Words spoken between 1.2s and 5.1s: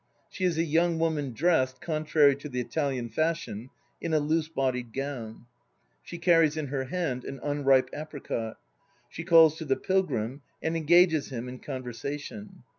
dressed, "contrary to the Italian fashion," in a loose bodied